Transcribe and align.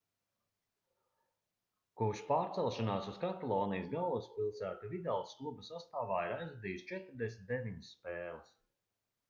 kopš 2.01 2.23
pārcelšanās 2.29 3.11
uz 3.11 3.19
katalonijas 3.25 3.91
galvaspilsētu 3.93 4.91
vidals 4.95 5.37
kluba 5.43 5.69
sastāvā 5.71 6.25
ir 6.31 6.35
aizvadījis 6.41 6.91
49 6.95 7.95
spēles 7.95 8.51